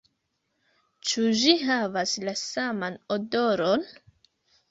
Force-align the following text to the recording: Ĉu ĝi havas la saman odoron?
Ĉu 1.09 1.25
ĝi 1.41 1.51
havas 1.65 2.15
la 2.29 2.33
saman 2.43 2.97
odoron? 3.17 3.85